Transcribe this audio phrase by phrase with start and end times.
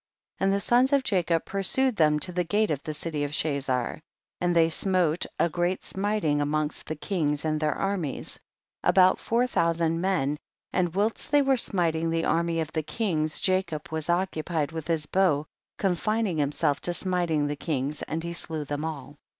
[0.39, 0.45] 5.
[0.45, 3.59] And the sons of Jacob pursued them to the gate of the city of Cha
[3.59, 4.01] zar,
[4.39, 8.39] and they smote a great smiting amongst the kings and their armies,
[8.83, 10.39] about four thousand men,
[10.73, 15.05] and whilst they were smiting the army of the kings Jacob was occupied with his
[15.05, 15.45] bow
[15.77, 19.17] confining himself to smiting the kings, and he slew them all.